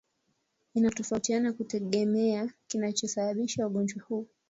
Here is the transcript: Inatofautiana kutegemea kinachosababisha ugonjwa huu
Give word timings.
Inatofautiana 0.75 1.53
kutegemea 1.53 2.51
kinachosababisha 2.67 3.67
ugonjwa 3.67 4.01
huu 4.05 4.27